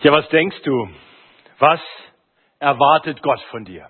[0.00, 0.88] Ja, was denkst du?
[1.58, 1.80] Was
[2.60, 3.88] erwartet Gott von dir?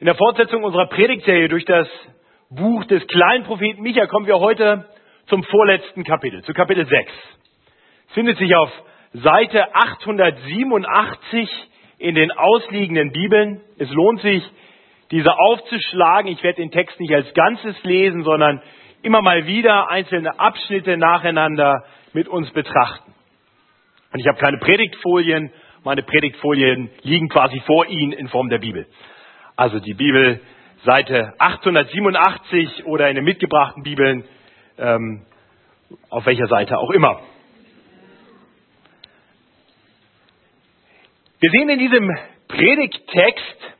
[0.00, 1.86] In der Fortsetzung unserer Predigtserie durch das
[2.50, 4.86] Buch des kleinen Propheten Micha kommen wir heute
[5.26, 7.12] zum vorletzten Kapitel, zu Kapitel 6.
[8.08, 8.72] Es findet sich auf
[9.12, 11.48] Seite 887
[11.98, 13.60] in den ausliegenden Bibeln.
[13.78, 14.42] Es lohnt sich,
[15.12, 16.32] diese aufzuschlagen.
[16.32, 18.60] Ich werde den Text nicht als Ganzes lesen, sondern
[19.02, 23.07] immer mal wieder einzelne Abschnitte nacheinander mit uns betrachten.
[24.12, 25.52] Und ich habe keine Predigtfolien.
[25.84, 28.86] Meine Predigtfolien liegen quasi vor Ihnen in Form der Bibel.
[29.56, 30.40] Also die Bibel,
[30.84, 34.24] Seite 887 oder in den mitgebrachten Bibeln,
[34.78, 35.26] ähm,
[36.10, 37.20] auf welcher Seite auch immer.
[41.40, 42.10] Wir sehen in diesem
[42.48, 43.74] Predigttext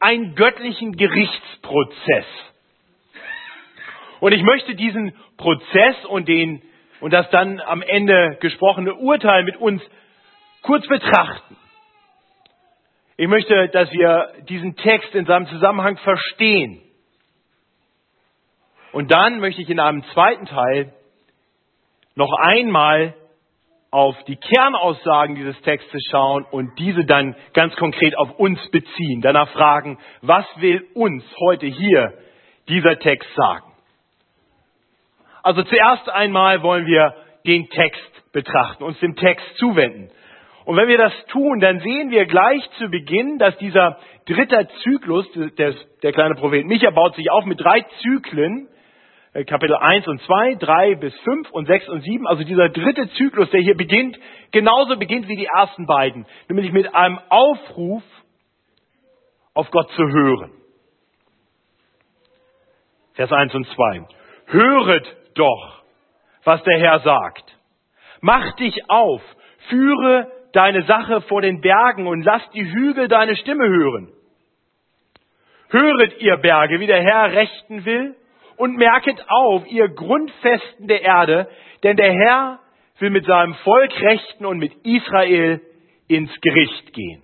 [0.00, 2.26] einen göttlichen Gerichtsprozess.
[4.20, 6.62] Und ich möchte diesen Prozess und den
[7.02, 9.82] und das dann am Ende gesprochene Urteil mit uns
[10.62, 11.56] kurz betrachten.
[13.16, 16.80] Ich möchte, dass wir diesen Text in seinem Zusammenhang verstehen.
[18.92, 20.92] Und dann möchte ich in einem zweiten Teil
[22.14, 23.14] noch einmal
[23.90, 29.22] auf die Kernaussagen dieses Textes schauen und diese dann ganz konkret auf uns beziehen.
[29.22, 32.14] Danach fragen, was will uns heute hier
[32.68, 33.71] dieser Text sagen?
[35.42, 37.14] Also zuerst einmal wollen wir
[37.46, 40.10] den Text betrachten, uns dem Text zuwenden.
[40.64, 45.26] Und wenn wir das tun, dann sehen wir gleich zu Beginn, dass dieser dritte Zyklus,
[45.58, 48.68] der, der kleine Prophet Micha baut sich auf mit drei Zyklen,
[49.32, 53.10] äh, Kapitel 1 und 2, 3 bis 5 und 6 und 7, also dieser dritte
[53.14, 54.16] Zyklus, der hier beginnt,
[54.52, 58.02] genauso beginnt wie die ersten beiden, nämlich mit einem Aufruf,
[59.54, 60.52] auf Gott zu hören.
[63.14, 64.06] Vers 1 und 2.
[64.46, 65.82] Höret doch,
[66.44, 67.44] was der Herr sagt.
[68.20, 69.20] Mach dich auf,
[69.68, 74.12] führe deine Sache vor den Bergen und lass die Hügel deine Stimme hören.
[75.70, 78.14] Höret ihr Berge, wie der Herr rechten will,
[78.56, 81.48] und merket auf, ihr Grundfesten der Erde,
[81.82, 82.60] denn der Herr
[82.98, 85.60] will mit seinem Volk rechten und mit Israel
[86.06, 87.22] ins Gericht gehen.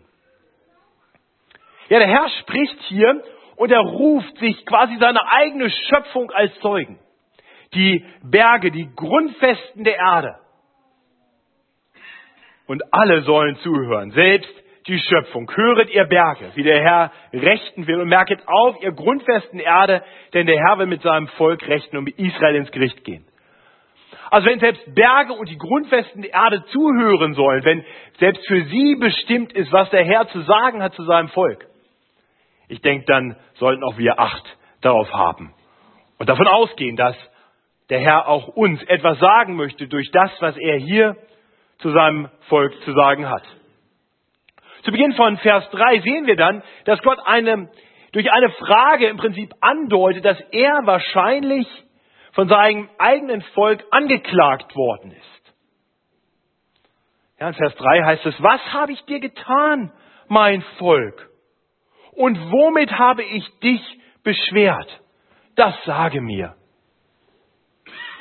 [1.91, 3.23] Ja, der Herr spricht hier
[3.57, 6.99] und er ruft sich quasi seine eigene Schöpfung als Zeugen
[7.75, 10.37] die Berge, die Grundfesten der Erde.
[12.67, 14.53] Und alle sollen zuhören, selbst
[14.87, 15.51] die Schöpfung.
[15.55, 20.03] Höret ihr Berge, wie der Herr rechten will und merket auf, ihr Grundfesten Erde,
[20.33, 23.27] denn der Herr will mit seinem Volk rechten und mit Israel ins Gericht gehen.
[24.31, 27.85] Also wenn selbst Berge und die Grundfesten der Erde zuhören sollen, wenn
[28.19, 31.67] selbst für sie bestimmt ist, was der Herr zu sagen hat zu seinem Volk,
[32.69, 34.45] ich denke, dann sollten auch wir Acht
[34.83, 35.55] darauf haben
[36.19, 37.17] und davon ausgehen, dass
[37.91, 41.17] der Herr auch uns etwas sagen möchte durch das, was er hier
[41.79, 43.45] zu seinem Volk zu sagen hat.
[44.83, 47.71] Zu Beginn von Vers 3 sehen wir dann, dass Gott eine,
[48.13, 51.67] durch eine Frage im Prinzip andeutet, dass er wahrscheinlich
[52.33, 55.55] von seinem eigenen Volk angeklagt worden ist.
[57.41, 59.93] Ja, in Vers 3 heißt es, was habe ich dir getan,
[60.29, 61.31] mein Volk?
[62.13, 63.81] Und womit habe ich dich
[64.25, 65.01] beschwert?
[65.55, 66.58] Das sage mir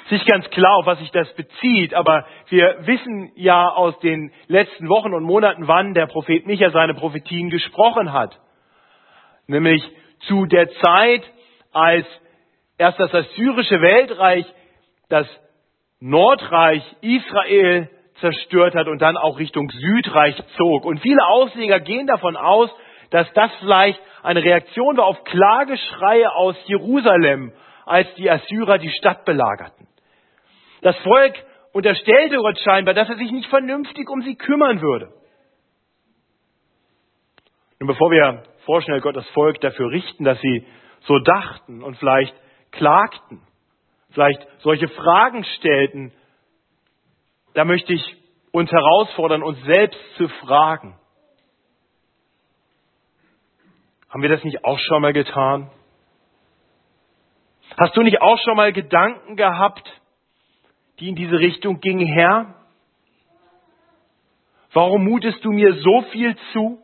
[0.08, 4.32] ist nicht ganz klar, auf was sich das bezieht, aber wir wissen ja aus den
[4.48, 8.40] letzten Wochen und Monaten, wann der Prophet Micha seine Prophetien gesprochen hat.
[9.48, 9.84] Nämlich
[10.28, 11.24] zu der Zeit,
[11.74, 12.06] als
[12.78, 14.46] erst das assyrische Weltreich
[15.10, 15.28] das
[16.00, 17.90] Nordreich Israel
[18.22, 20.86] zerstört hat und dann auch Richtung Südreich zog.
[20.86, 22.70] Und viele Ausleger gehen davon aus,
[23.10, 27.52] dass das vielleicht eine Reaktion war auf Klageschreie aus Jerusalem,
[27.86, 29.88] als die Assyrer die Stadt belagerten.
[30.88, 31.36] Das Volk
[31.74, 35.12] unterstellte Gott scheinbar, dass er sich nicht vernünftig um sie kümmern würde.
[37.78, 40.66] Nun, bevor wir vorschnell Gott das Volk dafür richten, dass sie
[41.02, 42.34] so dachten und vielleicht
[42.72, 43.42] klagten,
[44.12, 46.14] vielleicht solche Fragen stellten,
[47.54, 48.16] da möchte ich
[48.54, 50.98] uns herausfordern, uns selbst zu fragen.
[54.08, 55.70] Haben wir das nicht auch schon mal getan?
[57.78, 59.92] Hast du nicht auch schon mal Gedanken gehabt,
[61.00, 62.56] die in diese Richtung ging, Herr,
[64.74, 66.80] warum mutest du mir so viel zu?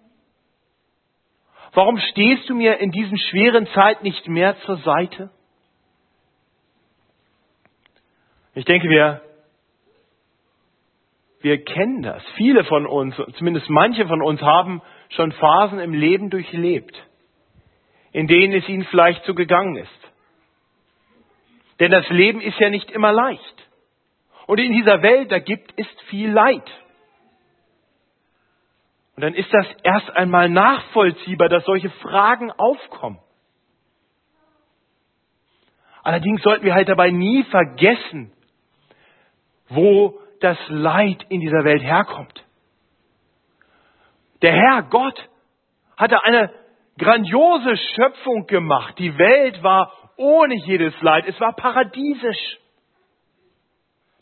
[1.74, 5.32] Warum stehst du mir in diesen schweren Zeit nicht mehr zur Seite?
[8.54, 9.22] Ich denke, wir,
[11.42, 12.24] wir kennen das.
[12.36, 16.96] Viele von uns, zumindest manche von uns haben schon Phasen im Leben durchlebt,
[18.12, 19.90] in denen es ihnen vielleicht so gegangen ist.
[21.80, 23.70] Denn das Leben ist ja nicht immer leicht.
[24.48, 26.70] Und in dieser Welt, da gibt es viel Leid.
[29.16, 33.20] Und dann ist das erst einmal nachvollziehbar, dass solche Fragen aufkommen.
[36.04, 38.34] Allerdings sollten wir halt dabei nie vergessen,
[39.70, 42.44] wo das Leid in dieser Welt herkommt.
[44.42, 45.30] Der Herr Gott
[45.96, 46.52] hatte eine
[46.98, 49.00] grandiose Schöpfung gemacht.
[49.00, 51.26] Die Welt war ohne jedes Leid.
[51.28, 52.60] Es war paradiesisch.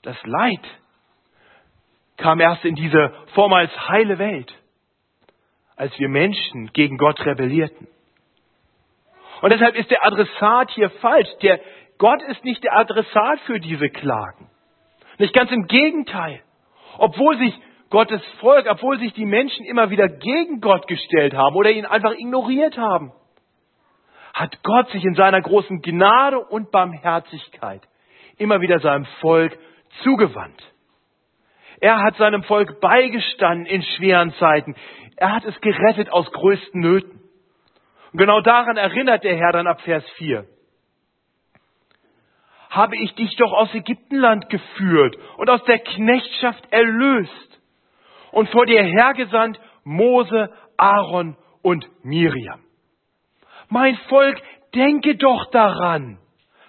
[0.04, 0.62] Das Leid
[2.18, 4.54] kam erst in diese vormals heile Welt,
[5.76, 7.88] als wir Menschen gegen Gott rebellierten.
[9.42, 11.30] Und deshalb ist der Adressat hier falsch.
[11.42, 11.60] Der
[11.98, 14.50] Gott ist nicht der Adressat für diese Klagen.
[15.18, 16.42] Nicht ganz im Gegenteil.
[16.98, 17.54] Obwohl sich
[17.90, 22.14] Gottes Volk, obwohl sich die Menschen immer wieder gegen Gott gestellt haben oder ihn einfach
[22.14, 23.12] ignoriert haben,
[24.34, 27.82] hat Gott sich in seiner großen Gnade und Barmherzigkeit
[28.38, 29.58] immer wieder seinem Volk
[30.04, 30.62] zugewandt.
[31.80, 34.76] Er hat seinem Volk beigestanden in schweren Zeiten.
[35.18, 37.20] Er hat es gerettet aus größten Nöten.
[38.12, 40.46] Und genau daran erinnert der Herr dann ab Vers 4.
[42.70, 47.62] Habe ich dich doch aus Ägyptenland geführt und aus der Knechtschaft erlöst
[48.32, 52.64] und vor dir hergesandt Mose, Aaron und Miriam.
[53.70, 54.42] Mein Volk,
[54.76, 56.20] denke doch daran,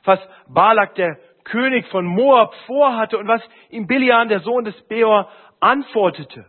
[0.05, 5.31] was Balak, der König von Moab, vorhatte und was ihm Bilian, der Sohn des Beor,
[5.61, 6.47] antwortete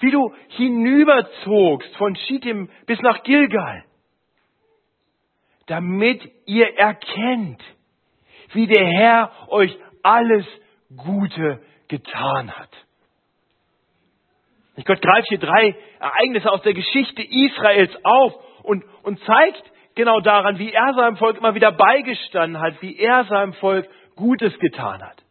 [0.00, 3.84] wie du hinüberzogst von Schittim bis nach Gilgal,
[5.66, 7.62] damit ihr erkennt,
[8.52, 10.46] wie der Herr euch alles
[10.96, 12.70] Gute getan hat.
[14.84, 18.34] Gott greift hier drei Ereignisse aus der Geschichte Israels auf
[18.64, 23.24] und, und zeigt genau daran, wie er seinem Volk immer wieder beigestanden hat, wie er
[23.24, 25.22] seinem Volk Gutes getan hat.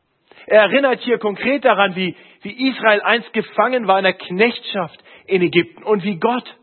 [0.46, 5.42] Er erinnert hier konkret daran, wie, wie Israel einst gefangen war in der Knechtschaft in
[5.42, 6.58] Ägypten und wie Gott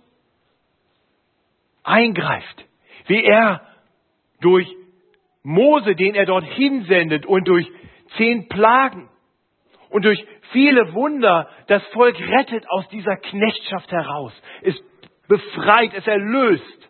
[1.83, 2.67] eingreift,
[3.07, 3.63] wie er
[4.41, 4.69] durch
[5.43, 7.67] Mose, den er dort hinsendet und durch
[8.17, 9.09] zehn Plagen
[9.89, 14.33] und durch viele Wunder das Volk rettet aus dieser Knechtschaft heraus,
[14.63, 14.75] es
[15.29, 16.90] befreit, es erlöst.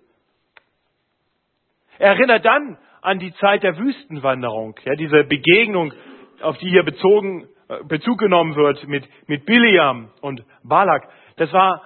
[2.00, 5.92] Er erinnert dann an die Zeit der Wüstenwanderung, ja, diese Begegnung
[6.40, 11.06] auf die hier bezogen, äh, Bezug genommen wird mit, mit Biliam und Balak,
[11.36, 11.82] das war,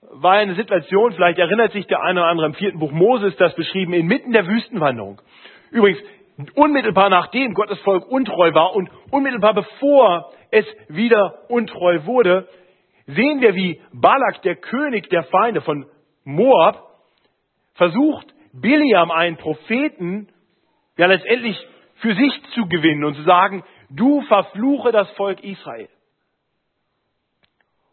[0.00, 3.54] war eine Situation, vielleicht erinnert sich der eine oder andere im vierten Buch Moses das
[3.54, 5.20] beschrieben, inmitten der Wüstenwanderung.
[5.70, 6.02] Übrigens,
[6.54, 12.48] unmittelbar nachdem Gottes Volk untreu war und unmittelbar bevor es wieder untreu wurde,
[13.06, 15.84] sehen wir, wie Balak, der König der Feinde von
[16.24, 16.80] Moab,
[17.74, 20.28] versucht, Biliam, einen Propheten,
[20.96, 21.56] ja letztendlich
[21.96, 25.88] für sich zu gewinnen und zu sagen, du verfluche das Volk Israel.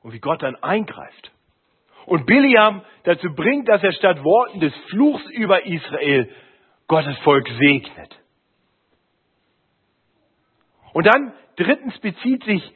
[0.02, 1.32] Und wie Gott dann eingreift.
[2.06, 6.30] Und Biliam dazu bringt, dass er statt Worten des Fluchs über Israel
[6.88, 8.20] Gottes Volk segnet.
[10.94, 12.74] Und dann drittens bezieht sich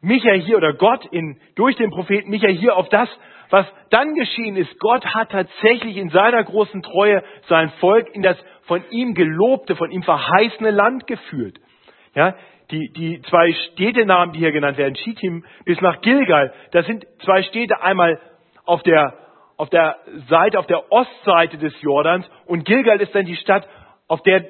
[0.00, 3.08] Micha hier oder Gott in, durch den Propheten Micha hier auf das,
[3.54, 4.80] was dann geschehen ist.
[4.80, 9.92] Gott hat tatsächlich in seiner großen Treue sein Volk in das von ihm gelobte, von
[9.92, 11.60] ihm verheißene Land geführt.
[12.16, 12.34] Ja,
[12.72, 17.44] die, die zwei Städtenamen, die hier genannt werden, Schittim bis nach Gilgal, das sind zwei
[17.44, 18.20] Städte einmal
[18.64, 19.14] auf der,
[19.56, 23.68] auf der Seite, auf der Ostseite des Jordans und Gilgal ist dann die Stadt,
[24.08, 24.46] auf der,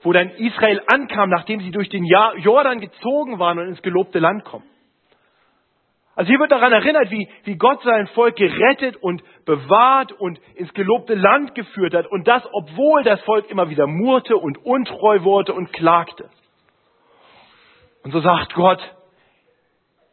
[0.00, 4.44] wo dann Israel ankam, nachdem sie durch den Jordan gezogen waren und ins gelobte Land
[4.44, 4.64] kommen.
[6.16, 10.72] Also hier wird daran erinnert, wie, wie Gott sein Volk gerettet und bewahrt und ins
[10.72, 12.06] gelobte Land geführt hat.
[12.06, 16.30] Und das, obwohl das Volk immer wieder murrte und untreu wurde und klagte.
[18.02, 18.80] Und so sagt Gott,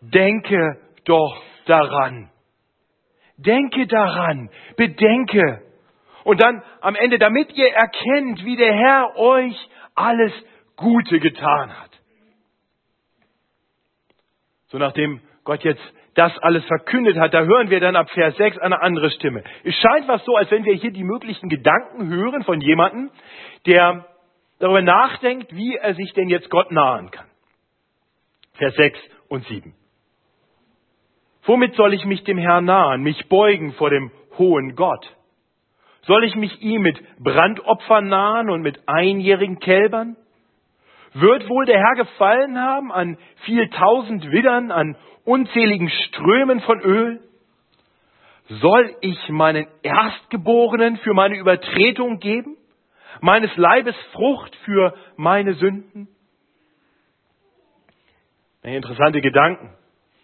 [0.02, 2.30] denke doch daran.
[3.38, 5.62] Denke daran, bedenke.
[6.26, 9.56] Und dann am Ende, damit ihr erkennt, wie der Herr euch
[9.96, 10.34] alles
[10.76, 11.92] Gute getan hat.
[14.68, 15.84] So nachdem Gott jetzt
[16.16, 19.44] das alles verkündet hat, da hören wir dann ab Vers 6 eine andere Stimme.
[19.64, 23.10] Es scheint was so, als wenn wir hier die möglichen Gedanken hören von jemandem,
[23.66, 24.06] der
[24.60, 27.26] darüber nachdenkt, wie er sich denn jetzt Gott nahen kann.
[28.54, 29.74] Vers 6 und 7.
[31.46, 35.16] Womit soll ich mich dem Herrn nahen, mich beugen vor dem hohen Gott?
[36.04, 40.16] Soll ich mich ihm mit Brandopfern nahen und mit einjährigen Kälbern?
[41.14, 47.22] Wird wohl der Herr gefallen haben an viel tausend Widdern, an unzähligen Strömen von Öl?
[48.50, 52.58] Soll ich meinen Erstgeborenen für meine Übertretung geben?
[53.22, 56.08] Meines Leibes Frucht für meine Sünden?
[58.64, 59.76] Interessante Gedanken.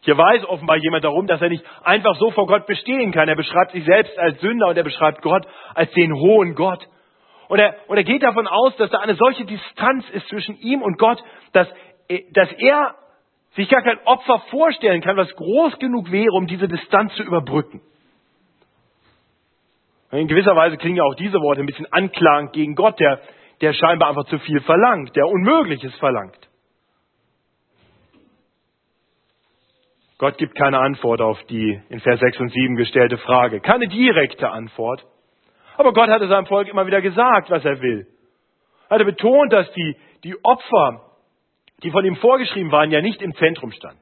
[0.01, 3.27] Hier weiß offenbar jemand darum, dass er nicht einfach so vor Gott bestehen kann.
[3.27, 6.87] Er beschreibt sich selbst als Sünder und er beschreibt Gott als den hohen Gott.
[7.49, 10.83] Und er, und er geht davon aus, dass da eine solche Distanz ist zwischen ihm
[10.83, 11.67] und Gott, dass,
[12.31, 12.95] dass er
[13.55, 17.81] sich gar kein Opfer vorstellen kann, was groß genug wäre, um diese Distanz zu überbrücken.
[20.11, 23.19] In gewisser Weise klingen ja auch diese Worte ein bisschen anklagend gegen Gott, der,
[23.61, 26.37] der scheinbar einfach zu viel verlangt, der Unmögliches verlangt.
[30.19, 34.51] Gott gibt keine Antwort auf die in Vers 6 und 7 gestellte Frage, keine direkte
[34.51, 35.03] Antwort.
[35.79, 38.05] Aber Gott hatte seinem Volk immer wieder gesagt, was er will.
[38.89, 39.95] Er hatte betont, dass die,
[40.25, 41.05] die Opfer,
[41.83, 44.01] die von ihm vorgeschrieben waren, ja nicht im Zentrum standen.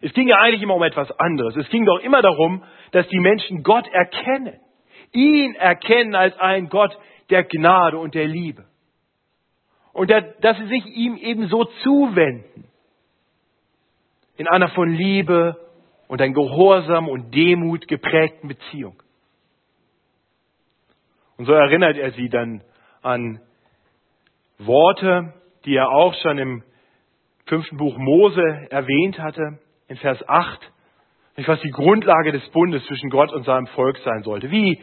[0.00, 1.56] Es ging ja eigentlich immer um etwas anderes.
[1.56, 4.60] Es ging doch immer darum, dass die Menschen Gott erkennen.
[5.12, 6.96] Ihn erkennen als einen Gott
[7.28, 8.64] der Gnade und der Liebe.
[9.92, 12.64] Und dass sie sich ihm eben so zuwenden
[14.38, 15.54] in einer von Liebe
[16.08, 18.96] und ein Gehorsam und Demut geprägten Beziehung.
[21.36, 22.62] Und so erinnert er sie dann
[23.02, 23.40] an
[24.58, 25.34] Worte,
[25.64, 26.62] die er auch schon im
[27.46, 29.58] fünften Buch Mose erwähnt hatte,
[29.88, 30.72] in Vers 8,
[31.46, 34.80] was die Grundlage des Bundes zwischen Gott und seinem Volk sein sollte, wie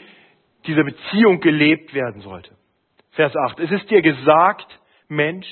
[0.65, 2.56] diese Beziehung gelebt werden sollte.
[3.12, 5.48] Vers 8, es ist dir gesagt, Mensch,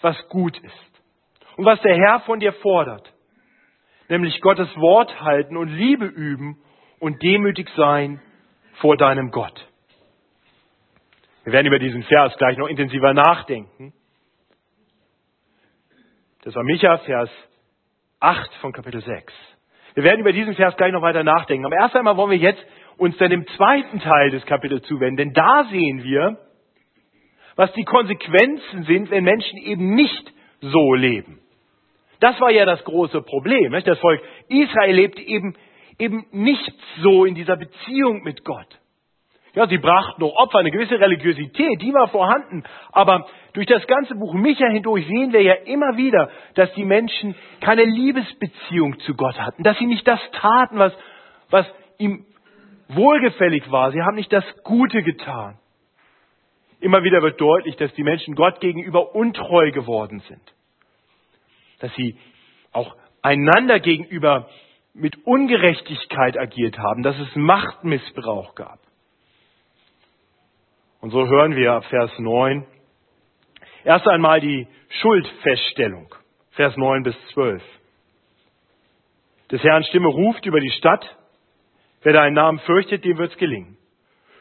[0.00, 1.02] was gut ist
[1.56, 3.12] und was der Herr von dir fordert,
[4.08, 6.58] nämlich Gottes Wort halten und Liebe üben
[7.00, 8.20] und demütig sein
[8.74, 9.68] vor deinem Gott.
[11.48, 13.94] Wir werden über diesen Vers gleich noch intensiver nachdenken.
[16.42, 17.30] Das war Micha, Vers
[18.20, 19.32] 8 von Kapitel 6.
[19.94, 21.64] Wir werden über diesen Vers gleich noch weiter nachdenken.
[21.64, 22.62] Aber erst einmal wollen wir jetzt
[22.98, 26.36] uns dann dem zweiten Teil des Kapitels zuwenden, denn da sehen wir,
[27.56, 31.40] was die Konsequenzen sind, wenn Menschen eben nicht so leben.
[32.20, 33.72] Das war ja das große Problem.
[33.72, 33.86] Nicht?
[33.86, 35.56] Das Volk Israel lebte eben,
[35.98, 38.68] eben nicht so in dieser Beziehung mit Gott.
[39.58, 42.62] Ja, sie brachten noch Opfer, eine gewisse Religiosität, die war vorhanden.
[42.92, 47.34] Aber durch das ganze Buch Micha hindurch sehen wir ja immer wieder, dass die Menschen
[47.60, 50.92] keine Liebesbeziehung zu Gott hatten, dass sie nicht das taten, was,
[51.50, 51.66] was
[51.98, 52.24] ihm
[52.86, 53.90] wohlgefällig war.
[53.90, 55.58] Sie haben nicht das Gute getan.
[56.78, 60.54] Immer wieder wird deutlich, dass die Menschen Gott gegenüber untreu geworden sind
[61.78, 62.16] dass sie
[62.72, 64.48] auch einander gegenüber
[64.94, 68.80] mit Ungerechtigkeit agiert haben, dass es Machtmissbrauch gab.
[71.00, 72.66] Und so hören wir ab Vers 9
[73.84, 74.66] erst einmal die
[75.00, 76.12] Schuldfeststellung,
[76.50, 77.62] Vers 9 bis 12.
[79.52, 81.16] Des Herrn Stimme ruft über die Stadt,
[82.02, 83.76] wer deinen Namen fürchtet, dem wird's gelingen.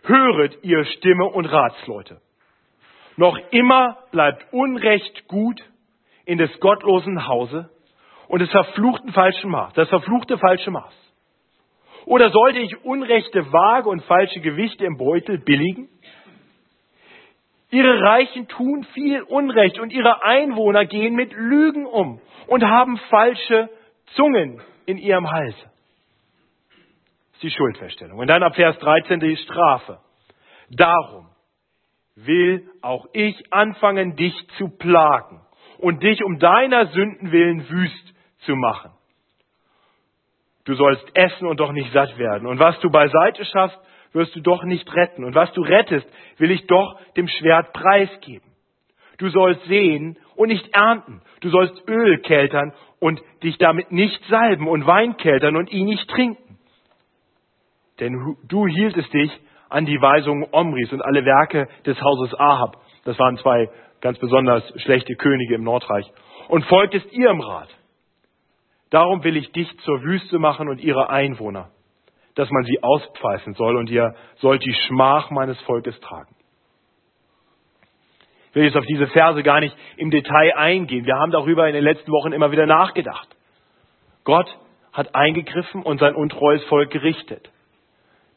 [0.04, 2.22] Höret ihr Stimme und Ratsleute.
[3.18, 5.62] Noch immer bleibt Unrecht gut
[6.26, 7.70] in des gottlosen Hause
[8.28, 10.94] und des verfluchten falschen Maß, das verfluchte falsche Maß?
[12.06, 15.90] Oder sollte ich unrechte Waage und falsche Gewichte im Beutel billigen?
[17.70, 23.70] Ihre Reichen tun viel Unrecht und ihre Einwohner gehen mit Lügen um und haben falsche
[24.16, 25.56] Zungen in ihrem Hals.
[25.56, 28.18] Das ist die Schuldfeststellung.
[28.18, 30.00] Und dann ab Vers 13 die Strafe.
[30.70, 31.28] Darum
[32.16, 35.42] will auch ich anfangen, dich zu plagen
[35.78, 38.92] und dich um deiner Sünden willen wüst zu machen.
[40.66, 42.48] Du sollst essen und doch nicht satt werden.
[42.48, 43.80] Und was du beiseite schaffst,
[44.18, 45.24] wirst du doch nicht retten.
[45.24, 46.08] Und was du rettest,
[46.38, 48.52] will ich doch dem Schwert preisgeben.
[49.18, 51.22] Du sollst sehen und nicht ernten.
[51.42, 56.08] Du sollst Öl keltern und dich damit nicht salben und Wein keltern und ihn nicht
[56.10, 56.60] trinken.
[58.00, 59.32] Denn du hieltest dich
[59.70, 62.78] an die Weisungen Omris und alle Werke des Hauses Ahab.
[63.06, 63.70] Das waren zwei
[64.02, 66.06] ganz besonders schlechte Könige im Nordreich,
[66.50, 67.70] und folgtest ihrem Rat.
[68.90, 71.72] Darum will ich dich zur Wüste machen und ihre Einwohner,
[72.38, 76.36] dass man sie auspfeifen soll, und ihr sollt die Schmach meines Volkes tragen.
[78.50, 81.06] Ich will jetzt auf diese Verse gar nicht im Detail eingehen.
[81.06, 83.28] Wir haben darüber in den letzten Wochen immer wieder nachgedacht.
[84.24, 84.48] Gott
[84.94, 87.50] hat eingegriffen und sein untreues Volk gerichtet.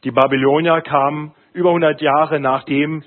[0.05, 3.05] Die Babylonier kamen über 100 Jahre nachdem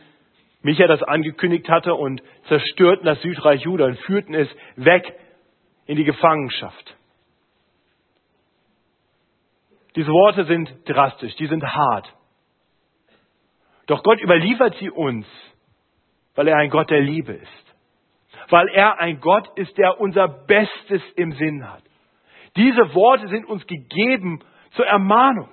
[0.61, 5.11] Micha das angekündigt hatte und zerstörten das Südreich Juda und führten es weg
[5.87, 6.95] in die Gefangenschaft.
[9.95, 12.11] Diese Worte sind drastisch, die sind hart.
[13.87, 15.27] Doch Gott überliefert sie uns,
[16.35, 17.75] weil er ein Gott der Liebe ist.
[18.49, 21.83] Weil er ein Gott ist, der unser Bestes im Sinn hat.
[22.55, 25.49] Diese Worte sind uns gegeben zur Ermahnung,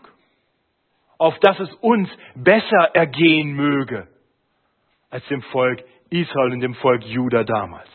[1.19, 4.09] auf dass es uns besser ergehen möge
[5.11, 7.89] als dem Volk Israel und dem Volk Juda damals.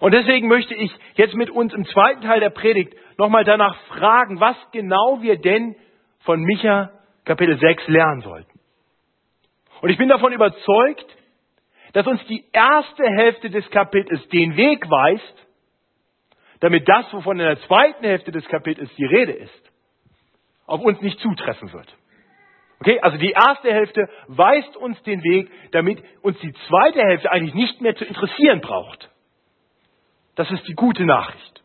[0.00, 4.40] Und deswegen möchte ich jetzt mit uns im zweiten Teil der Predigt nochmal danach fragen,
[4.40, 5.76] was genau wir denn
[6.20, 6.90] von Micha
[7.24, 8.60] Kapitel 6 lernen sollten.
[9.80, 11.06] Und ich bin davon überzeugt,
[11.92, 15.46] dass uns die erste Hälfte des Kapitels den Weg weist,
[16.60, 19.72] damit das, wovon in der zweiten Hälfte des Kapitels die Rede ist,
[20.66, 21.94] auf uns nicht zutreffen wird.
[22.80, 27.54] Okay, also die erste Hälfte weist uns den Weg, damit uns die zweite Hälfte eigentlich
[27.54, 29.10] nicht mehr zu interessieren braucht.
[30.34, 31.62] Das ist die gute Nachricht.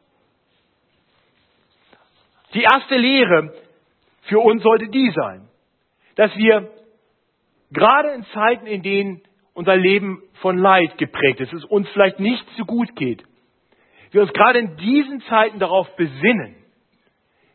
[2.53, 3.53] Die erste Lehre
[4.23, 5.47] für uns sollte die sein,
[6.15, 6.71] dass wir
[7.71, 9.21] gerade in Zeiten, in denen
[9.53, 13.23] unser Leben von Leid geprägt ist, es uns vielleicht nicht so gut geht,
[14.11, 16.55] wir uns gerade in diesen Zeiten darauf besinnen,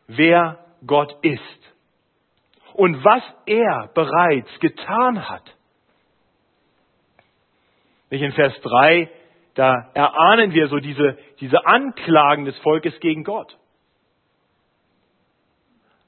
[0.07, 1.41] wer Gott ist
[2.73, 5.43] und was er bereits getan hat.
[8.09, 9.09] In Vers 3,
[9.55, 13.57] da erahnen wir so diese, diese Anklagen des Volkes gegen Gott.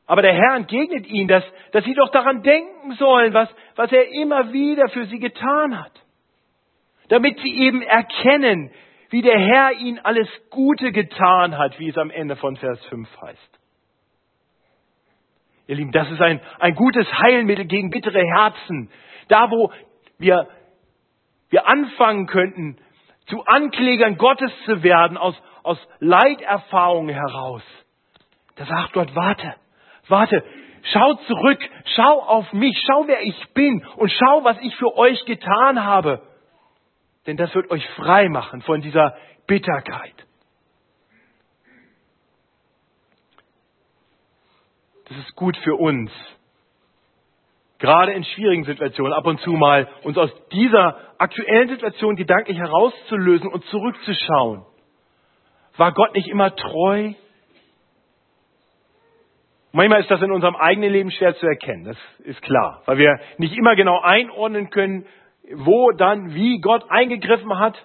[0.05, 4.09] Aber der Herr entgegnet ihnen, dass, dass sie doch daran denken sollen, was, was er
[4.13, 5.91] immer wieder für sie getan hat.
[7.09, 8.71] Damit sie eben erkennen,
[9.09, 13.09] wie der Herr ihnen alles Gute getan hat, wie es am Ende von Vers 5
[13.21, 13.59] heißt.
[15.67, 18.89] Ihr Lieben, das ist ein, ein gutes Heilmittel gegen bittere Herzen.
[19.27, 19.71] Da, wo
[20.17, 20.47] wir,
[21.49, 22.77] wir anfangen könnten,
[23.27, 27.63] zu Anklägern Gottes zu werden, aus, aus Leiterfahrungen heraus.
[28.55, 29.55] Da sagt Gott, warte,
[30.07, 30.43] warte,
[30.91, 31.59] schau zurück,
[31.95, 36.21] schau auf mich, schau, wer ich bin und schau, was ich für euch getan habe.
[37.25, 39.15] Denn das wird euch frei machen von dieser
[39.45, 40.13] Bitterkeit.
[45.09, 46.11] Das ist gut für uns.
[47.79, 53.49] Gerade in schwierigen Situationen ab und zu mal uns aus dieser aktuellen Situation gedanklich herauszulösen
[53.49, 54.65] und zurückzuschauen.
[55.77, 57.13] War Gott nicht immer treu?
[59.73, 63.19] Manchmal ist das in unserem eigenen Leben schwer zu erkennen, das ist klar, weil wir
[63.37, 65.05] nicht immer genau einordnen können,
[65.53, 67.75] wo dann, wie Gott eingegriffen hat.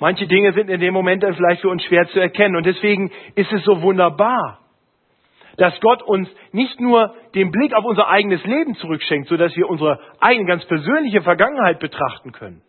[0.00, 3.10] Manche Dinge sind in dem Moment dann vielleicht für uns schwer zu erkennen und deswegen
[3.36, 4.58] ist es so wunderbar,
[5.60, 10.00] dass Gott uns nicht nur den Blick auf unser eigenes Leben zurückschenkt, sodass wir unsere
[10.18, 12.62] eigene ganz persönliche Vergangenheit betrachten können.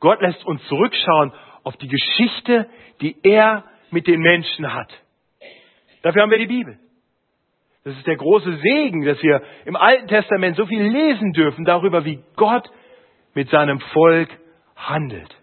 [0.00, 1.32] Gott lässt uns zurückschauen
[1.64, 2.68] auf die Geschichte,
[3.00, 4.92] die er mit den Menschen hat.
[6.02, 6.78] Dafür haben wir die Bibel.
[7.84, 12.04] Das ist der große Segen, dass wir im Alten Testament so viel lesen dürfen darüber,
[12.04, 12.68] wie Gott
[13.32, 14.28] mit seinem Volk
[14.76, 15.34] handelt.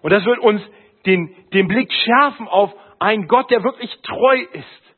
[0.00, 0.62] Und das wird uns
[1.04, 4.96] den, den Blick schärfen auf ein Gott, der wirklich treu ist,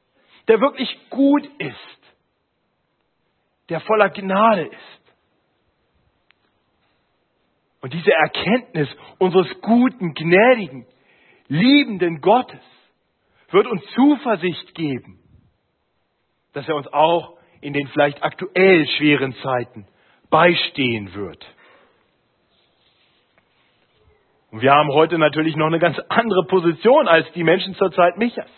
[0.49, 2.01] der wirklich gut ist,
[3.69, 5.01] der voller Gnade ist.
[7.81, 10.87] Und diese Erkenntnis unseres guten, gnädigen,
[11.49, 12.61] liebenden Gottes
[13.51, 15.19] wird uns Zuversicht geben,
[16.53, 19.87] dass er uns auch in den vielleicht aktuell schweren Zeiten
[20.31, 21.45] beistehen wird.
[24.51, 28.17] Und wir haben heute natürlich noch eine ganz andere Position als die Menschen zur Zeit
[28.17, 28.51] Michas.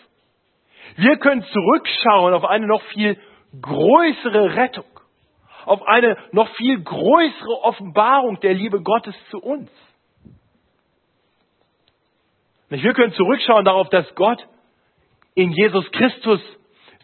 [0.95, 3.17] Wir können zurückschauen auf eine noch viel
[3.61, 4.85] größere Rettung,
[5.65, 9.69] auf eine noch viel größere Offenbarung der Liebe Gottes zu uns.
[12.69, 14.43] Wir können zurückschauen darauf, dass Gott
[15.35, 16.41] in Jesus Christus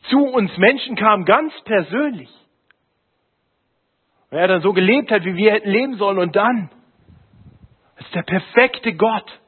[0.10, 2.30] zu uns Menschen kam, ganz persönlich.
[4.32, 6.72] Und er dann so gelebt hat, wie wir hätten leben sollen und dann
[8.00, 9.40] als der perfekte Gott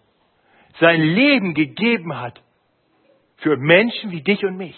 [0.79, 2.41] sein Leben gegeben hat
[3.37, 4.77] für Menschen wie dich und mich.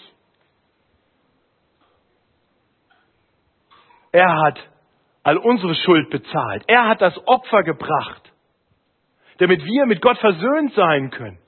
[4.12, 4.58] Er hat
[5.24, 6.62] all unsere Schuld bezahlt.
[6.68, 8.32] Er hat das Opfer gebracht,
[9.38, 11.38] damit wir mit Gott versöhnt sein können.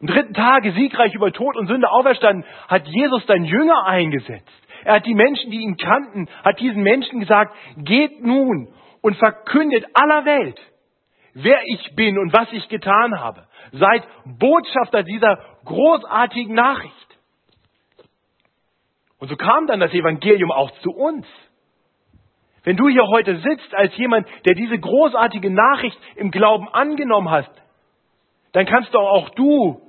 [0.00, 4.50] Am dritten Tage siegreich über Tod und Sünde auferstanden, hat Jesus dein Jünger eingesetzt.
[4.84, 8.68] Er hat die Menschen, die ihn kannten, hat diesen Menschen gesagt, geht nun
[9.02, 10.60] und verkündet aller Welt,
[11.34, 13.46] wer ich bin und was ich getan habe.
[13.72, 16.94] Seid Botschafter dieser großartigen Nachricht.
[19.18, 21.26] Und so kam dann das Evangelium auch zu uns.
[22.62, 27.52] Wenn du hier heute sitzt als jemand, der diese großartige Nachricht im Glauben angenommen hast,
[28.52, 29.80] dann kannst doch auch du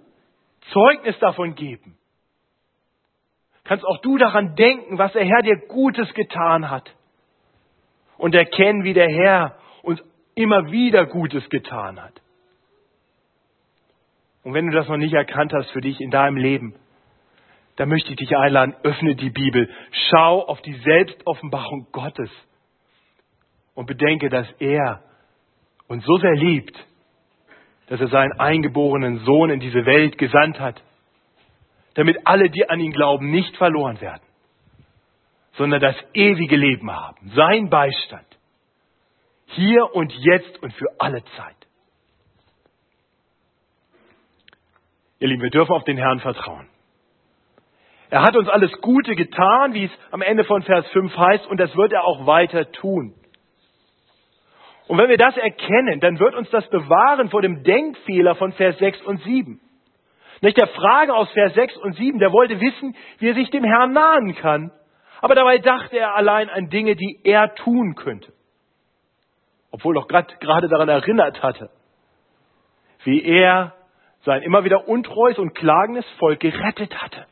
[0.71, 1.97] Zeugnis davon geben.
[3.63, 6.93] Kannst auch du daran denken, was der Herr dir Gutes getan hat.
[8.17, 9.57] Und erkennen, wie der Herr
[10.35, 12.21] immer wieder Gutes getan hat.
[14.43, 16.75] Und wenn du das noch nicht erkannt hast für dich in deinem Leben,
[17.77, 19.69] dann möchte ich dich einladen, öffne die Bibel,
[20.09, 22.29] schau auf die Selbstoffenbarung Gottes
[23.73, 25.03] und bedenke, dass er
[25.87, 26.77] uns so sehr liebt,
[27.87, 30.81] dass er seinen eingeborenen Sohn in diese Welt gesandt hat,
[31.95, 34.23] damit alle, die an ihn glauben, nicht verloren werden,
[35.53, 37.31] sondern das ewige Leben haben.
[37.35, 38.25] Sein Beistand.
[39.55, 41.55] Hier und jetzt und für alle Zeit.
[45.19, 46.67] Ihr Lieben, wir dürfen auf den Herrn vertrauen.
[48.09, 51.57] Er hat uns alles Gute getan, wie es am Ende von Vers 5 heißt, und
[51.57, 53.15] das wird er auch weiter tun.
[54.87, 58.77] Und wenn wir das erkennen, dann wird uns das bewahren vor dem Denkfehler von Vers
[58.77, 59.59] 6 und 7.
[60.41, 63.63] Nicht der Frage aus Vers 6 und 7, der wollte wissen, wie er sich dem
[63.63, 64.71] Herrn nahen kann.
[65.21, 68.34] Aber dabei dachte er allein an Dinge, die er tun könnte.
[69.75, 71.69] Obwohl doch gerade daran erinnert hatte,
[73.03, 73.73] wie er
[74.23, 77.25] sein immer wieder untreues und klagendes Volk gerettet hatte.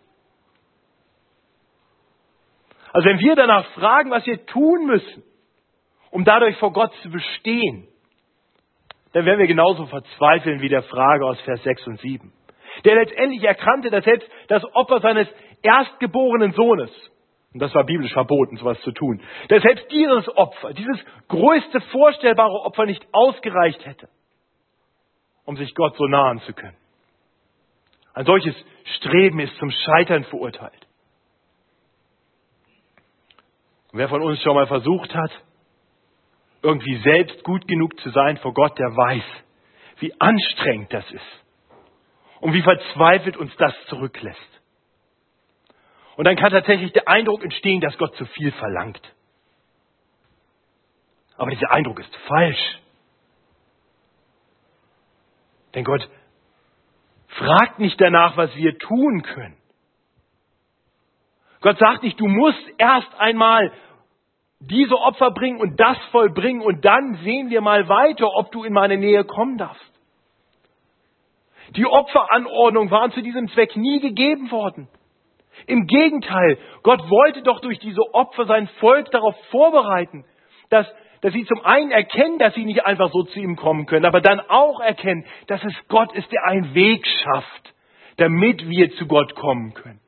[2.91, 5.23] Also wenn wir danach fragen, was wir tun müssen,
[6.11, 7.87] um dadurch vor Gott zu bestehen,
[9.13, 12.33] dann werden wir genauso verzweifeln wie der Frage aus Vers 6 und 7.
[12.83, 15.29] Der letztendlich erkannte, dass selbst das Opfer seines
[15.61, 16.91] erstgeborenen Sohnes,
[17.53, 22.61] und das war biblisch verboten, sowas zu tun, dass selbst dieses Opfer, dieses größte vorstellbare
[22.61, 24.09] Opfer nicht ausgereicht hätte,
[25.45, 26.77] um sich Gott so nahen zu können.
[28.15, 28.55] Ein solches
[28.97, 30.87] Streben ist zum Scheitern verurteilt.
[33.91, 35.31] Und wer von uns schon mal versucht hat,
[36.63, 39.23] irgendwie selbst gut genug zu sein vor Gott, der weiß,
[39.99, 41.43] wie anstrengend das ist
[42.39, 44.62] und wie verzweifelt uns das zurücklässt.
[46.15, 49.01] Und dann kann tatsächlich der Eindruck entstehen, dass Gott zu viel verlangt.
[51.37, 52.79] Aber dieser Eindruck ist falsch.
[55.73, 56.07] Denn Gott
[57.29, 59.57] fragt nicht danach, was wir tun können.
[61.61, 63.71] Gott sagt nicht, du musst erst einmal
[64.59, 68.73] diese Opfer bringen und das vollbringen und dann sehen wir mal weiter, ob du in
[68.73, 69.81] meine Nähe kommen darfst.
[71.75, 74.87] Die Opferanordnungen waren zu diesem Zweck nie gegeben worden.
[75.67, 80.25] Im Gegenteil, Gott wollte doch durch diese Opfer sein Volk darauf vorbereiten,
[80.69, 80.87] dass
[81.23, 84.19] dass sie zum einen erkennen, dass sie nicht einfach so zu ihm kommen können, aber
[84.19, 87.73] dann auch erkennen, dass es Gott ist, der einen Weg schafft,
[88.17, 90.01] damit wir zu Gott kommen können.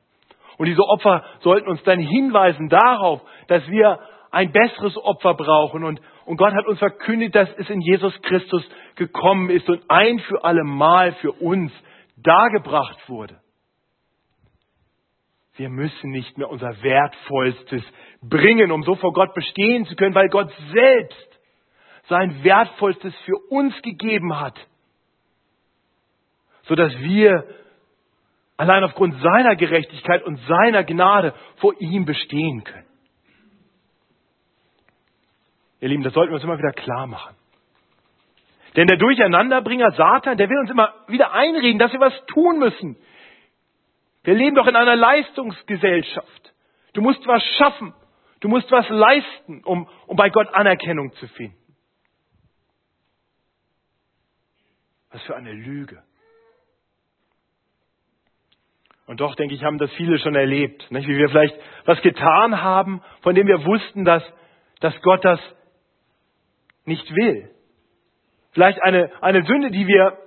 [0.58, 3.98] Und diese Opfer sollten uns dann hinweisen darauf, dass wir
[4.30, 5.84] ein besseres Opfer brauchen.
[5.84, 8.62] Und, und Gott hat uns verkündigt, dass es in Jesus Christus
[8.96, 11.72] gekommen ist und ein für alle Mal für uns
[12.16, 13.40] dargebracht wurde.
[15.56, 17.82] Wir müssen nicht mehr unser Wertvollstes
[18.22, 21.40] bringen, um so vor Gott bestehen zu können, weil Gott selbst
[22.08, 24.54] sein Wertvollstes für uns gegeben hat,
[26.64, 27.44] sodass wir
[28.56, 32.86] allein aufgrund seiner Gerechtigkeit und seiner Gnade vor ihm bestehen können.
[35.80, 37.34] Ihr Lieben, das sollten wir uns immer wieder klar machen.
[38.76, 42.96] Denn der Durcheinanderbringer Satan, der will uns immer wieder einreden, dass wir was tun müssen.
[44.26, 46.52] Wir leben doch in einer Leistungsgesellschaft.
[46.94, 47.94] Du musst was schaffen.
[48.40, 51.56] Du musst was leisten, um, um bei Gott Anerkennung zu finden.
[55.12, 56.02] Was für eine Lüge.
[59.06, 60.90] Und doch, denke ich, haben das viele schon erlebt.
[60.90, 61.06] Nicht?
[61.06, 64.24] Wie wir vielleicht was getan haben, von dem wir wussten, dass,
[64.80, 65.38] dass Gott das
[66.84, 67.48] nicht will.
[68.50, 70.18] Vielleicht eine, eine Sünde, die wir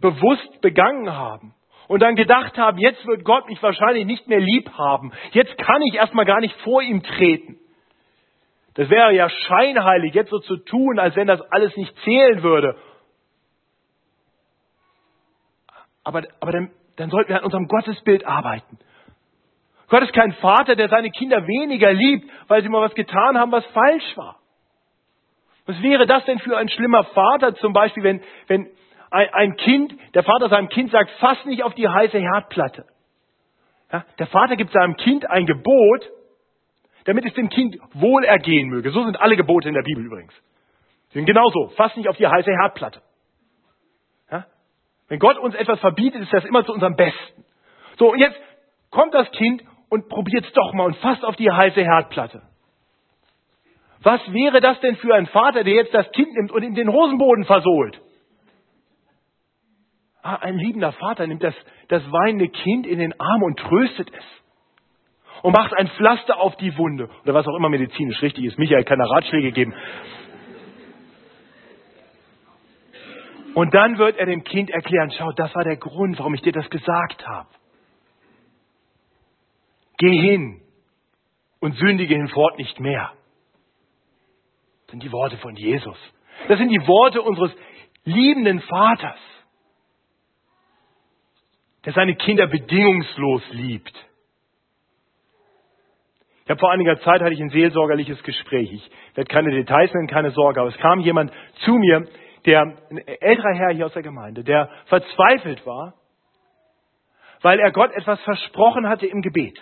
[0.00, 1.54] bewusst begangen haben
[1.88, 5.12] und dann gedacht haben, jetzt wird Gott mich wahrscheinlich nicht mehr lieb haben.
[5.32, 7.58] Jetzt kann ich erstmal gar nicht vor ihm treten.
[8.74, 12.76] Das wäre ja scheinheilig, jetzt so zu tun, als wenn das alles nicht zählen würde.
[16.02, 18.78] Aber, aber dann, dann sollten wir an unserem Gottesbild arbeiten.
[19.88, 23.52] Gott ist kein Vater, der seine Kinder weniger liebt, weil sie mal was getan haben,
[23.52, 24.40] was falsch war.
[25.66, 28.68] Was wäre das denn für ein schlimmer Vater zum Beispiel, wenn, wenn
[29.14, 32.84] ein, Kind, der Vater seinem Kind sagt, fass nicht auf die heiße Herdplatte.
[33.92, 36.10] Ja, der Vater gibt seinem Kind ein Gebot,
[37.04, 38.90] damit es dem Kind wohlergehen möge.
[38.90, 40.32] So sind alle Gebote in der Bibel übrigens.
[41.10, 41.68] Sie sind genauso.
[41.76, 43.02] Fass nicht auf die heiße Herdplatte.
[44.30, 44.46] Ja?
[45.08, 47.44] Wenn Gott uns etwas verbietet, ist das immer zu unserem Besten.
[47.98, 48.40] So, und jetzt
[48.90, 52.42] kommt das Kind und probiert es doch mal und fasst auf die heiße Herdplatte.
[54.02, 56.90] Was wäre das denn für ein Vater, der jetzt das Kind nimmt und in den
[56.90, 58.00] Hosenboden versohlt?
[60.26, 61.54] Ah, ein liebender Vater nimmt das,
[61.88, 64.24] das weinende Kind in den Arm und tröstet es.
[65.42, 67.10] Und macht ein Pflaster auf die Wunde.
[67.24, 68.58] Oder was auch immer medizinisch richtig ist.
[68.58, 69.74] Michael kann da Ratschläge geben.
[73.52, 76.52] Und dann wird er dem Kind erklären, schau, das war der Grund, warum ich dir
[76.52, 77.50] das gesagt habe.
[79.98, 80.62] Geh hin
[81.60, 83.12] und sündige hinfort nicht mehr.
[84.86, 85.98] Das sind die Worte von Jesus.
[86.48, 87.52] Das sind die Worte unseres
[88.04, 89.18] liebenden Vaters,
[91.84, 93.92] der seine Kinder bedingungslos liebt.
[96.44, 98.70] Ich habe vor einiger Zeit hatte ich ein seelsorgerliches Gespräch.
[98.70, 101.32] Ich werde keine Details nennen, keine Sorge, aber es kam jemand
[101.64, 102.06] zu mir,
[102.44, 105.94] der ein älterer Herr hier aus der Gemeinde, der verzweifelt war,
[107.40, 109.58] weil er Gott etwas versprochen hatte im Gebet.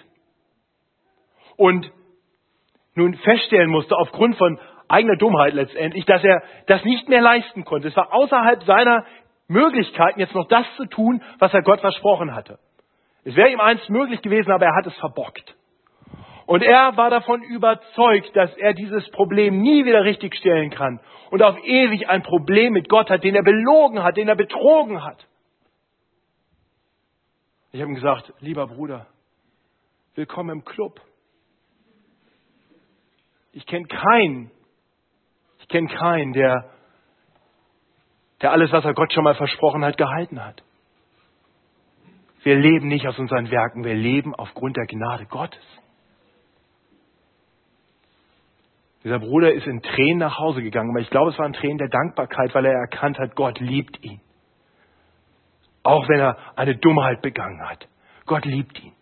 [1.56, 1.92] Und
[2.94, 4.58] nun feststellen musste, aufgrund von
[4.88, 7.88] eigener Dummheit letztendlich, dass er das nicht mehr leisten konnte.
[7.88, 9.06] Es war außerhalb seiner
[9.52, 12.58] Möglichkeiten, jetzt noch das zu tun, was er Gott versprochen hatte.
[13.24, 15.54] Es wäre ihm einst möglich gewesen, aber er hat es verbockt.
[16.46, 21.42] Und er war davon überzeugt, dass er dieses Problem nie wieder richtig stellen kann und
[21.42, 25.26] auf ewig ein Problem mit Gott hat, den er belogen hat, den er betrogen hat.
[27.70, 29.06] Ich habe ihm gesagt, lieber Bruder,
[30.14, 31.00] willkommen im Club.
[33.52, 34.50] Ich kenne keinen,
[35.60, 36.70] ich kenne keinen, der,
[38.42, 40.62] der alles, was er Gott schon mal versprochen hat, gehalten hat.
[42.42, 45.62] Wir leben nicht aus unseren Werken, wir leben aufgrund der Gnade Gottes.
[49.04, 51.88] Dieser Bruder ist in Tränen nach Hause gegangen, aber ich glaube, es waren Tränen der
[51.88, 54.20] Dankbarkeit, weil er erkannt hat, Gott liebt ihn.
[55.82, 57.88] Auch wenn er eine Dummheit begangen hat.
[58.26, 58.92] Gott liebt ihn.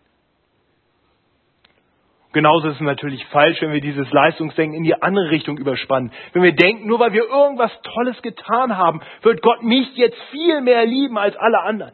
[2.33, 6.11] Genauso ist es natürlich falsch, wenn wir dieses Leistungsdenken in die andere Richtung überspannen.
[6.31, 10.61] Wenn wir denken, nur weil wir irgendwas Tolles getan haben, wird Gott mich jetzt viel
[10.61, 11.93] mehr lieben als alle anderen.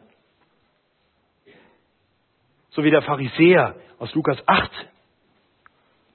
[2.70, 4.88] So wie der Pharisäer aus Lukas 18,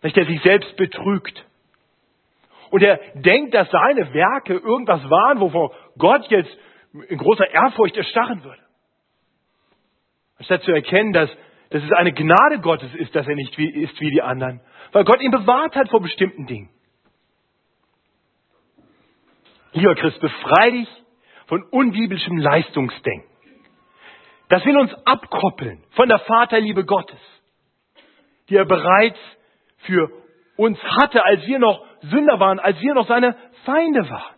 [0.04, 1.44] der sich selbst betrügt
[2.74, 6.50] und er denkt, dass seine Werke irgendwas waren, wovor Gott jetzt
[7.08, 8.64] in großer Ehrfurcht erstarren würde.
[10.40, 11.30] Anstatt zu erkennen, dass,
[11.74, 15.04] dass es eine Gnade Gottes ist, dass er nicht wie, ist wie die anderen, weil
[15.06, 16.70] Gott ihn bewahrt hat vor bestimmten Dingen.
[19.72, 20.88] Lieber Christ, befrei dich
[21.48, 23.28] von unbiblischem Leistungsdenken.
[24.50, 27.20] Das will uns abkoppeln von der Vaterliebe Gottes,
[28.50, 29.18] die er bereits
[29.80, 30.12] für
[30.58, 34.36] uns hatte, als wir noch Sünder waren, als wir noch seine Feinde waren.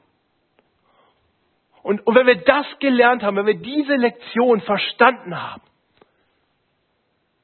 [1.84, 5.63] Und, und wenn wir das gelernt haben, wenn wir diese Lektion verstanden haben,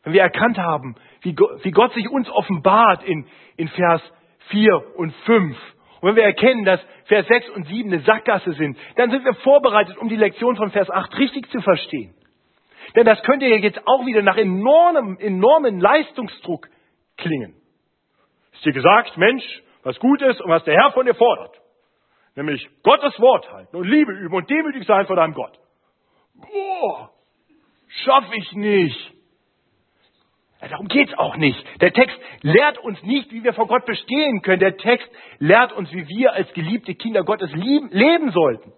[0.04, 4.02] wenn wir erkannt haben, wie, wie Gott sich uns offenbart in, in Vers
[4.50, 5.58] 4 und 5,
[6.02, 9.36] und wenn wir erkennen, dass Vers 6 und 7 eine Sackgasse sind, dann sind wir
[9.36, 12.16] vorbereitet, um die Lektion von Vers 8 richtig zu verstehen.
[12.96, 16.68] Denn das könnte ja jetzt auch wieder nach enormem, enormen Leistungsdruck
[17.18, 17.54] klingen.
[18.54, 19.44] Ist dir gesagt, Mensch,
[19.84, 21.62] was gut ist und was der Herr von dir fordert.
[22.36, 25.58] Nämlich Gottes Wort halten und Liebe üben und demütig sein vor deinem Gott.
[26.34, 27.12] Boah,
[28.04, 29.14] schaff ich nicht.
[30.70, 31.64] Darum geht's auch nicht.
[31.82, 34.60] Der Text lehrt uns nicht, wie wir vor Gott bestehen können.
[34.60, 38.72] Der Text lehrt uns, wie wir als geliebte Kinder Gottes lieben, leben sollten.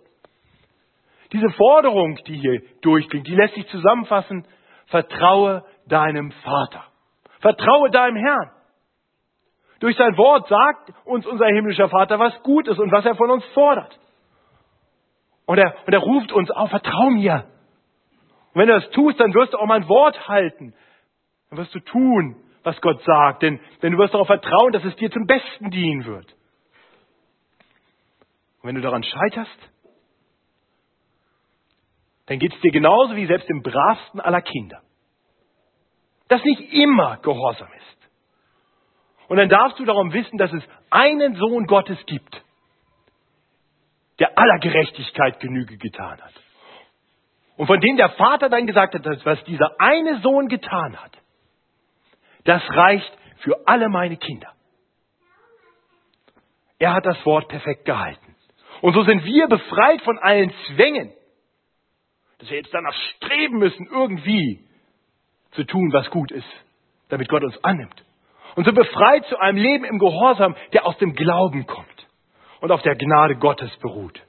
[1.33, 4.47] Diese Forderung, die hier durchklingt, die lässt sich zusammenfassen.
[4.85, 6.85] Vertraue deinem Vater.
[7.39, 8.51] Vertraue deinem Herrn.
[9.79, 13.29] Durch sein Wort sagt uns unser himmlischer Vater, was gut ist und was er von
[13.29, 13.99] uns fordert.
[15.45, 17.45] Und er, und er ruft uns auf, vertrau mir.
[18.53, 20.73] Und wenn du das tust, dann wirst du auch mein Wort halten.
[21.53, 23.43] Dann wirst du tun, was Gott sagt.
[23.43, 26.25] Denn, denn du wirst darauf vertrauen, dass es dir zum Besten dienen wird.
[28.61, 29.69] Und wenn du daran scheiterst,
[32.25, 34.81] dann geht es dir genauso wie selbst dem bravsten aller Kinder.
[36.27, 38.09] Das nicht immer Gehorsam ist.
[39.27, 42.43] Und dann darfst du darum wissen, dass es einen Sohn Gottes gibt,
[44.17, 46.33] der aller Gerechtigkeit Genüge getan hat.
[47.57, 51.22] Und von dem der Vater dann gesagt hat, dass was dieser eine Sohn getan hat,
[52.43, 54.51] das reicht für alle meine Kinder.
[56.79, 58.35] Er hat das Wort perfekt gehalten.
[58.81, 61.13] Und so sind wir befreit von allen Zwängen,
[62.39, 64.65] dass wir jetzt danach streben müssen, irgendwie
[65.51, 66.47] zu tun, was gut ist,
[67.09, 68.03] damit Gott uns annimmt
[68.55, 71.87] und so befreit zu einem Leben im Gehorsam, der aus dem Glauben kommt
[72.61, 74.21] und auf der Gnade Gottes beruht.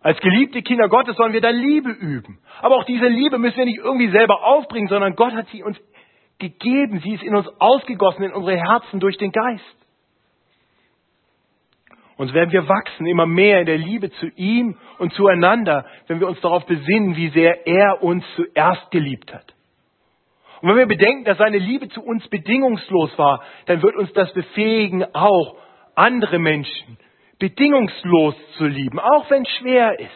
[0.00, 2.38] Als geliebte Kinder Gottes sollen wir da Liebe üben.
[2.62, 5.78] Aber auch diese Liebe müssen wir nicht irgendwie selber aufbringen, sondern Gott hat sie uns
[6.38, 7.00] gegeben.
[7.00, 9.64] Sie ist in uns ausgegossen, in unsere Herzen durch den Geist.
[12.16, 16.18] Und so werden wir wachsen, immer mehr in der Liebe zu ihm und zueinander, wenn
[16.18, 19.54] wir uns darauf besinnen, wie sehr er uns zuerst geliebt hat.
[20.60, 24.32] Und wenn wir bedenken, dass seine Liebe zu uns bedingungslos war, dann wird uns das
[24.32, 25.56] befähigen, auch
[25.94, 26.98] andere Menschen
[27.38, 30.10] bedingungslos zu lieben, auch wenn es schwer ist.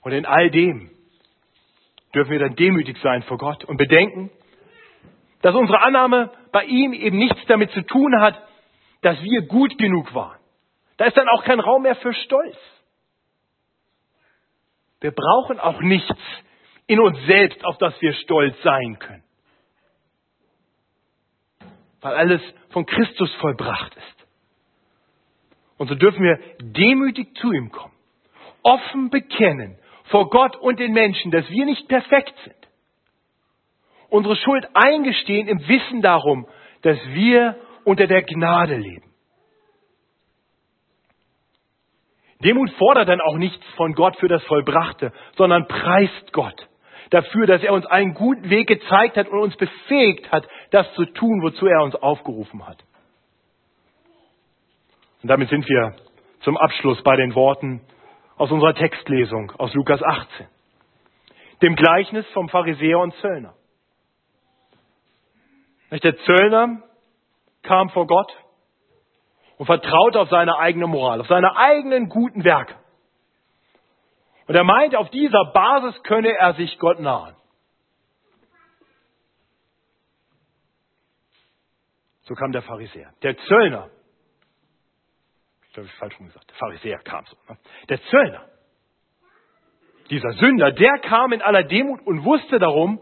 [0.00, 0.90] Und in all dem
[2.14, 4.30] dürfen wir dann demütig sein vor Gott und bedenken,
[5.40, 8.40] dass unsere Annahme bei ihm eben nichts damit zu tun hat,
[9.02, 10.38] dass wir gut genug waren.
[10.96, 12.56] Da ist dann auch kein Raum mehr für Stolz.
[15.00, 16.16] Wir brauchen auch nichts
[16.86, 19.24] in uns selbst, auf das wir stolz sein können.
[22.00, 24.26] Weil alles von Christus vollbracht ist.
[25.76, 27.94] Und so dürfen wir demütig zu ihm kommen,
[28.62, 29.76] offen bekennen
[30.12, 32.54] vor Gott und den Menschen, dass wir nicht perfekt sind.
[34.10, 36.46] Unsere Schuld eingestehen im Wissen darum,
[36.82, 39.10] dass wir unter der Gnade leben.
[42.44, 46.68] Demut fordert dann auch nichts von Gott für das Vollbrachte, sondern preist Gott
[47.08, 51.04] dafür, dass er uns einen guten Weg gezeigt hat und uns befähigt hat, das zu
[51.06, 52.82] tun, wozu er uns aufgerufen hat.
[55.22, 55.94] Und damit sind wir
[56.40, 57.82] zum Abschluss bei den Worten
[58.36, 60.46] aus unserer Textlesung aus Lukas 18,
[61.62, 63.54] dem Gleichnis vom Pharisäer und Zöllner.
[65.90, 66.82] Der Zöllner
[67.62, 68.32] kam vor Gott
[69.58, 72.74] und vertraute auf seine eigene Moral, auf seine eigenen guten Werke.
[74.46, 77.36] Und er meinte, auf dieser Basis könne er sich Gott nahen.
[82.22, 83.12] So kam der Pharisäer.
[83.22, 83.90] Der Zöllner,
[85.72, 87.36] glaube, ich falsch gesagt, der Pharisäer kam so.
[87.48, 87.58] Ne?
[87.88, 88.44] Der Zöllner,
[90.10, 93.00] dieser Sünder, der kam in aller Demut und wusste darum,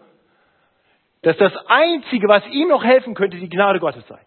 [1.22, 4.20] dass das Einzige, was ihm noch helfen könnte, die Gnade Gottes sei.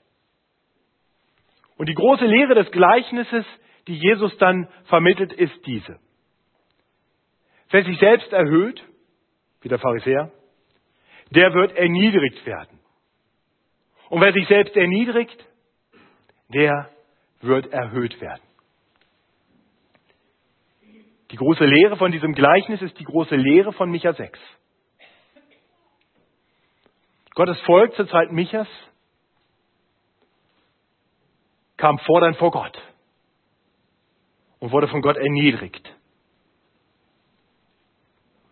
[1.77, 3.45] Und die große Lehre des Gleichnisses,
[3.87, 5.99] die Jesus dann vermittelt, ist diese.
[7.71, 8.83] Wer sich selbst erhöht,
[9.61, 10.31] wie der Pharisäer,
[11.31, 12.79] der wird erniedrigt werden.
[14.09, 15.43] Und wer sich selbst erniedrigt,
[16.49, 16.92] der
[17.43, 18.41] wird erhöht werden.
[21.31, 24.39] Die große Lehre von diesem Gleichnis ist die große Lehre von Micha 6.
[27.35, 28.67] Gottes Volk zur Zeit Michas
[31.77, 32.79] kam fordernd vor Gott
[34.59, 35.91] und wurde von Gott erniedrigt.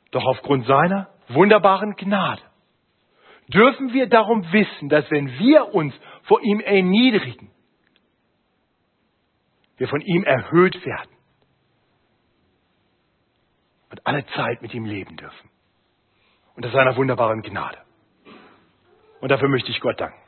[0.09, 2.41] Doch aufgrund seiner wunderbaren Gnade
[3.47, 7.51] dürfen wir darum wissen, dass wenn wir uns vor ihm erniedrigen,
[9.81, 11.09] wir von ihm erhöht werden
[13.89, 15.49] und alle Zeit mit ihm leben dürfen.
[16.55, 17.79] Unter seiner wunderbaren Gnade.
[19.21, 20.21] Und dafür möchte ich Gott danken.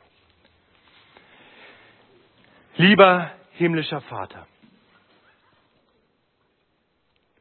[2.74, 4.48] Lieber himmlischer Vater,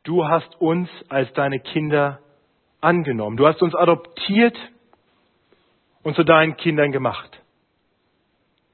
[0.04, 2.20] du hast uns als deine Kinder
[2.80, 3.38] angenommen.
[3.38, 4.56] Du hast uns adoptiert
[6.04, 7.42] und zu deinen Kindern gemacht.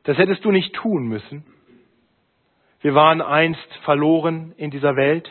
[0.04, 1.46] Das hättest du nicht tun müssen.
[2.82, 5.30] Wir waren einst verloren in dieser Welt.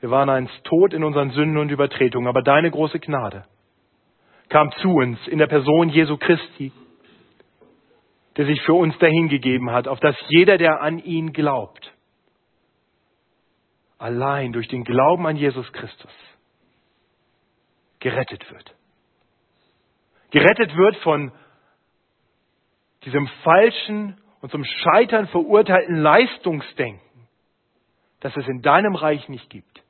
[0.00, 2.28] Wir waren einst tot in unseren Sünden und Übertretungen.
[2.28, 3.44] Aber deine große Gnade
[4.48, 6.72] kam zu uns in der Person Jesu Christi,
[8.36, 11.92] der sich für uns dahingegeben hat, auf dass jeder, der an ihn glaubt,
[13.98, 16.10] allein durch den Glauben an Jesus Christus
[18.00, 18.74] gerettet wird.
[20.30, 21.32] Gerettet wird von
[23.04, 27.28] diesem falschen und zum Scheitern verurteilten Leistungsdenken,
[28.20, 29.82] das es in deinem Reich nicht gibt.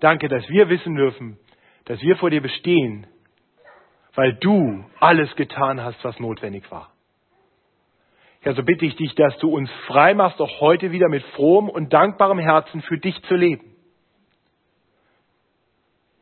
[0.00, 1.38] Danke, dass wir wissen dürfen,
[1.86, 3.06] dass wir vor dir bestehen,
[4.14, 6.90] weil du alles getan hast, was notwendig war.
[8.44, 11.68] Ja, so bitte ich dich, dass du uns frei machst, auch heute wieder mit frohem
[11.68, 13.74] und dankbarem Herzen für dich zu leben.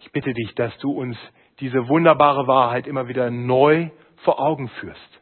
[0.01, 1.17] Ich bitte dich, dass du uns
[1.61, 5.21] diese wunderbare Wahrheit immer wieder neu vor Augen führst.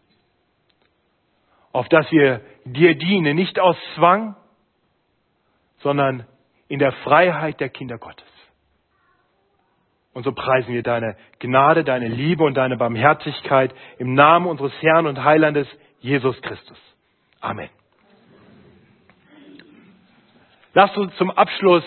[1.73, 4.37] Auf dass wir dir dienen, nicht aus Zwang,
[5.79, 6.27] sondern
[6.69, 8.27] in der Freiheit der Kinder Gottes.
[10.15, 15.07] Und so preisen wir deine Gnade, deine Liebe und deine Barmherzigkeit im Namen unseres Herrn
[15.07, 15.67] und Heilandes
[16.01, 16.79] Jesus Christus.
[17.41, 17.71] Amen.
[20.75, 21.85] Lasst uns zum Abschluss